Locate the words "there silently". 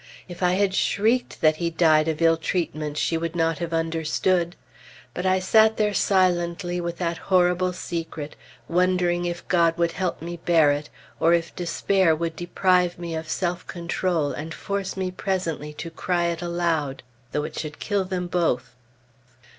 5.77-6.81